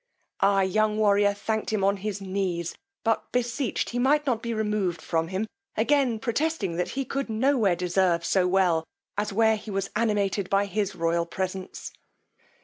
Our 0.39 0.65
young 0.65 0.97
warrior 0.97 1.31
thanked 1.35 1.69
him 1.71 1.83
on 1.83 1.97
his 1.97 2.19
knees, 2.19 2.73
but 3.03 3.31
beseeched 3.31 3.91
he 3.91 3.99
might 3.99 4.25
not 4.25 4.41
be 4.41 4.51
removed 4.51 4.99
from 4.99 5.27
him, 5.27 5.45
again 5.77 6.17
protesting 6.17 6.75
that 6.77 6.89
he 6.97 7.05
could 7.05 7.29
no 7.29 7.55
were 7.55 7.75
deserve 7.75 8.25
so 8.25 8.47
well, 8.47 8.83
as 9.15 9.31
where 9.31 9.57
he 9.57 9.69
was 9.69 9.91
animated 9.95 10.49
by 10.49 10.65
his 10.65 10.95
royal 10.95 11.27
presence. 11.27 11.91